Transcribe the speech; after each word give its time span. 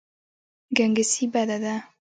ګنګسي 0.77 1.23
بده 1.33 1.57
ده. 1.63 1.75